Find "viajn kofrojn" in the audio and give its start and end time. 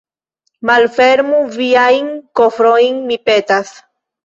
1.59-3.01